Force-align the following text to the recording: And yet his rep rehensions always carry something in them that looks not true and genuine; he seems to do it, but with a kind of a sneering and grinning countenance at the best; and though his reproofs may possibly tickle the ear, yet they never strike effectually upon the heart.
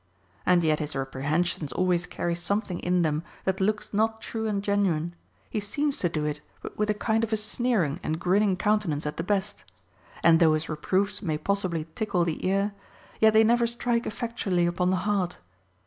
And 0.47 0.63
yet 0.63 0.79
his 0.79 0.95
rep 0.95 1.13
rehensions 1.13 1.71
always 1.73 2.07
carry 2.07 2.33
something 2.33 2.79
in 2.79 3.03
them 3.03 3.21
that 3.45 3.61
looks 3.61 3.93
not 3.93 4.19
true 4.19 4.47
and 4.47 4.63
genuine; 4.63 5.13
he 5.47 5.59
seems 5.59 5.99
to 5.99 6.09
do 6.09 6.25
it, 6.25 6.41
but 6.63 6.75
with 6.75 6.89
a 6.89 6.95
kind 6.95 7.23
of 7.23 7.31
a 7.31 7.37
sneering 7.37 7.99
and 8.01 8.19
grinning 8.19 8.57
countenance 8.57 9.05
at 9.05 9.17
the 9.17 9.23
best; 9.23 9.63
and 10.23 10.39
though 10.39 10.55
his 10.55 10.67
reproofs 10.69 11.21
may 11.21 11.37
possibly 11.37 11.85
tickle 11.93 12.25
the 12.25 12.43
ear, 12.47 12.73
yet 13.19 13.33
they 13.33 13.43
never 13.43 13.67
strike 13.67 14.07
effectually 14.07 14.65
upon 14.65 14.89
the 14.89 14.95
heart. 15.05 15.37